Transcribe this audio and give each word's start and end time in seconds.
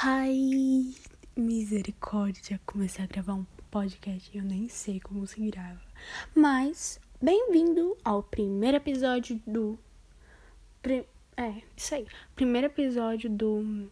Ai, 0.00 0.94
misericórdia, 1.36 2.60
comecei 2.64 3.04
a 3.04 3.08
gravar 3.08 3.34
um 3.34 3.44
podcast 3.68 4.30
e 4.32 4.38
eu 4.38 4.44
nem 4.44 4.68
sei 4.68 5.00
como 5.00 5.26
se 5.26 5.40
grava. 5.50 5.80
Mas, 6.32 7.00
bem-vindo 7.20 7.96
ao 8.04 8.22
primeiro 8.22 8.76
episódio 8.76 9.42
do. 9.44 9.76
É, 11.36 11.62
isso 11.76 11.96
aí. 11.96 12.06
Primeiro 12.36 12.68
episódio 12.68 13.28
do. 13.28 13.90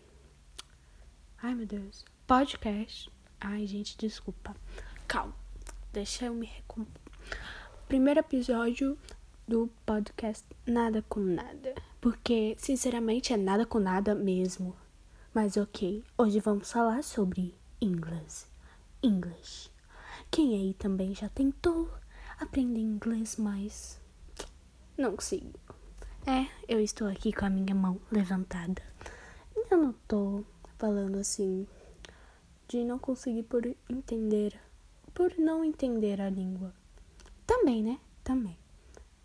Ai, 1.43 1.57
meu 1.57 1.67
Deus. 1.67 2.05
Podcast. 2.25 3.11
Ai, 3.41 3.67
gente, 3.67 3.99
desculpa. 3.99 4.55
Calma. 5.09 5.35
Deixa 5.93 6.27
eu 6.27 6.35
me 6.35 6.47
recompor. 6.47 7.03
Primeiro 7.89 8.21
episódio 8.21 8.97
do 9.49 9.69
podcast 9.85 10.45
Nada 10.65 11.05
com 11.09 11.19
Nada. 11.19 11.75
Porque, 12.01 12.55
sinceramente, 12.61 13.33
é 13.33 13.37
nada 13.37 13.67
com 13.67 13.81
nada 13.81 14.15
mesmo. 14.15 14.86
Mas 15.37 15.59
ok, 15.59 16.03
hoje 16.17 16.41
vamos 16.41 16.73
falar 16.73 17.05
sobre 17.05 17.55
inglês. 17.79 18.49
English. 19.03 19.71
Quem 20.31 20.55
aí 20.55 20.73
também 20.73 21.15
já 21.15 21.29
tentou 21.29 21.91
aprender 22.41 22.81
inglês, 22.81 23.37
mas 23.37 24.01
não 24.97 25.15
consigo. 25.15 25.53
É, 26.27 26.47
eu 26.67 26.81
estou 26.81 27.07
aqui 27.07 27.35
com 27.35 27.45
a 27.45 27.51
minha 27.51 27.75
mão 27.75 28.01
levantada. 28.11 28.83
Eu 29.71 29.77
não 29.77 29.93
tô 30.09 30.43
falando 30.79 31.19
assim 31.19 31.67
de 32.67 32.83
não 32.83 32.99
conseguir 32.99 33.43
por 33.43 33.63
entender, 33.91 34.59
por 35.13 35.37
não 35.37 35.63
entender 35.63 36.19
a 36.19 36.31
língua. 36.31 36.73
Também, 37.47 37.83
né? 37.83 38.01
Também. 38.25 38.57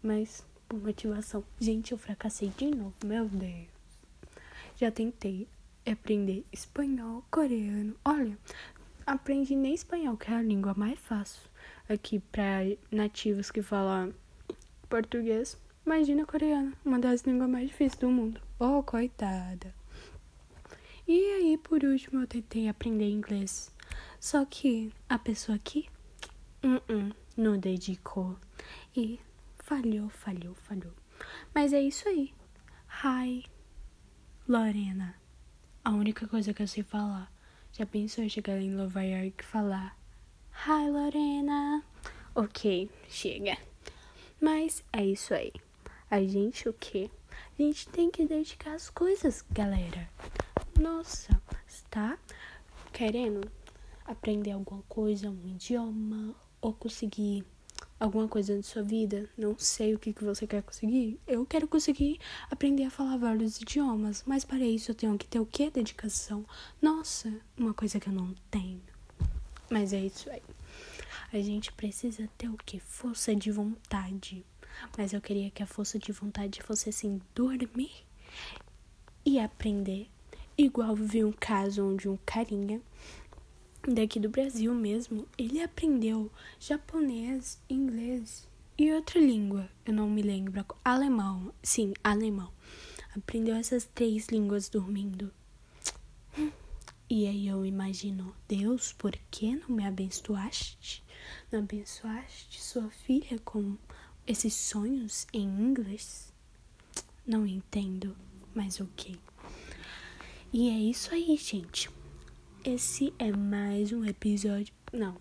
Mas 0.03 0.43
por 0.67 0.77
motivação. 0.77 1.41
Gente, 1.57 1.93
eu 1.93 1.97
fracassei 1.97 2.49
de 2.49 2.65
novo, 2.65 2.95
meu 3.05 3.29
Deus. 3.29 3.69
Já 4.75 4.91
tentei 4.91 5.47
aprender 5.85 6.45
espanhol, 6.51 7.23
coreano. 7.31 7.95
Olha, 8.03 8.37
aprendi 9.05 9.55
nem 9.55 9.73
espanhol, 9.73 10.17
que 10.17 10.31
é 10.31 10.35
a 10.35 10.41
língua 10.41 10.73
mais 10.75 10.99
fácil 10.99 11.49
aqui 11.89 12.19
para 12.19 12.61
nativos 12.91 13.51
que 13.51 13.61
falam 13.61 14.13
português. 14.89 15.57
Imagina 15.85 16.25
coreano, 16.25 16.73
uma 16.85 16.99
das 16.99 17.21
línguas 17.21 17.49
mais 17.49 17.67
difíceis 17.67 17.99
do 17.99 18.09
mundo. 18.09 18.41
Oh, 18.59 18.83
coitada. 18.83 19.73
E 21.07 21.19
aí, 21.33 21.57
por 21.57 21.83
último, 21.83 22.21
eu 22.21 22.27
tentei 22.27 22.69
aprender 22.69 23.09
inglês. 23.09 23.73
Só 24.19 24.45
que 24.45 24.93
a 25.09 25.17
pessoa 25.17 25.55
aqui 25.55 25.89
uh 26.63 26.79
-uh, 26.87 27.15
não 27.35 27.57
dedicou. 27.57 28.37
E 28.95 29.19
falhou, 29.57 30.09
falhou, 30.09 30.53
falhou. 30.53 30.93
Mas 31.53 31.73
é 31.73 31.81
isso 31.81 32.07
aí. 32.07 32.33
Hi, 33.03 33.45
Lorena. 34.47 35.20
A 35.83 35.89
única 35.89 36.27
coisa 36.27 36.53
que 36.53 36.61
eu 36.61 36.67
sei 36.67 36.83
falar. 36.83 37.31
Já 37.73 37.87
pensou 37.87 38.23
em 38.23 38.29
chegar 38.29 38.61
em 38.61 38.69
Nova 38.69 39.01
York 39.01 39.33
e 39.39 39.43
falar 39.43 39.97
Hi 40.67 40.87
Lorena? 40.91 41.83
Ok, 42.35 42.87
chega. 43.09 43.57
Mas 44.39 44.83
é 44.93 45.03
isso 45.03 45.33
aí. 45.33 45.51
A 46.09 46.21
gente 46.21 46.69
o 46.69 46.73
quê? 46.73 47.09
A 47.57 47.63
gente 47.63 47.89
tem 47.89 48.11
que 48.11 48.27
dedicar 48.27 48.75
as 48.75 48.91
coisas, 48.91 49.43
galera. 49.49 50.07
Nossa, 50.79 51.41
está 51.67 52.15
querendo 52.93 53.49
aprender 54.05 54.51
alguma 54.51 54.83
coisa, 54.83 55.31
um 55.31 55.47
idioma 55.47 56.35
ou 56.61 56.73
conseguir 56.75 57.43
alguma 58.01 58.27
coisa 58.27 58.55
na 58.55 58.63
sua 58.63 58.81
vida, 58.81 59.29
não 59.37 59.55
sei 59.59 59.93
o 59.93 59.99
que, 59.99 60.11
que 60.11 60.23
você 60.23 60.47
quer 60.47 60.63
conseguir. 60.63 61.19
Eu 61.27 61.45
quero 61.45 61.67
conseguir 61.67 62.19
aprender 62.49 62.85
a 62.85 62.89
falar 62.89 63.15
vários 63.15 63.61
idiomas, 63.61 64.23
mas 64.25 64.43
para 64.43 64.65
isso 64.65 64.89
eu 64.89 64.95
tenho 64.95 65.15
que 65.19 65.27
ter 65.27 65.39
o 65.39 65.45
que? 65.45 65.69
Dedicação. 65.69 66.43
Nossa, 66.81 67.31
uma 67.55 67.75
coisa 67.75 67.99
que 67.99 68.09
eu 68.09 68.13
não 68.13 68.33
tenho. 68.49 68.81
Mas 69.69 69.93
é 69.93 69.99
isso 69.99 70.27
aí. 70.31 70.41
A 71.31 71.39
gente 71.39 71.71
precisa 71.73 72.27
ter 72.39 72.49
o 72.49 72.57
que? 72.65 72.79
Força 72.79 73.35
de 73.35 73.51
vontade. 73.51 74.43
Mas 74.97 75.13
eu 75.13 75.21
queria 75.21 75.51
que 75.51 75.61
a 75.61 75.67
força 75.67 75.99
de 75.99 76.11
vontade 76.11 76.59
fosse 76.63 76.89
assim: 76.89 77.21
dormir 77.35 77.91
e 79.23 79.39
aprender. 79.39 80.09
Igual 80.57 80.95
vi 80.95 81.23
um 81.23 81.31
caso 81.31 81.87
onde 81.87 82.09
um 82.09 82.17
carinha 82.25 82.81
daqui 83.87 84.19
do 84.19 84.29
Brasil 84.29 84.73
mesmo, 84.73 85.27
ele 85.37 85.61
aprendeu 85.61 86.31
japonês, 86.59 87.59
inglês 87.69 88.47
e 88.77 88.91
outra 88.91 89.19
língua, 89.19 89.69
eu 89.85 89.93
não 89.93 90.09
me 90.09 90.23
lembro, 90.23 90.65
alemão, 90.83 91.53
sim, 91.61 91.93
alemão. 92.03 92.51
Aprendeu 93.15 93.55
essas 93.55 93.85
três 93.85 94.27
línguas 94.29 94.69
dormindo. 94.69 95.31
E 97.07 97.27
aí 97.27 97.47
eu 97.47 97.63
imagino, 97.63 98.33
Deus, 98.47 98.91
por 98.93 99.11
que 99.29 99.55
não 99.55 99.69
me 99.69 99.85
abençoaste? 99.85 101.03
Não 101.51 101.59
abençoaste 101.59 102.59
sua 102.59 102.89
filha 102.89 103.37
com 103.45 103.77
esses 104.25 104.55
sonhos 104.55 105.27
em 105.31 105.43
inglês? 105.43 106.33
Não 107.23 107.45
entendo, 107.45 108.15
mas 108.55 108.81
ok. 108.81 109.15
E 110.51 110.69
é 110.69 110.79
isso 110.79 111.13
aí, 111.13 111.37
gente. 111.37 111.87
Esse 112.63 113.11
é 113.17 113.31
mais 113.31 113.91
um 113.91 114.05
episódio. 114.05 114.71
Não. 114.93 115.17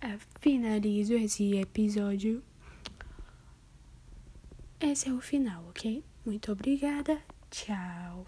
É, 0.00 0.16
finalizo 0.40 1.14
esse 1.14 1.56
episódio. 1.56 2.40
Esse 4.78 5.08
é 5.08 5.12
o 5.12 5.20
final, 5.20 5.64
ok? 5.68 6.04
Muito 6.24 6.52
obrigada. 6.52 7.20
Tchau. 7.50 8.24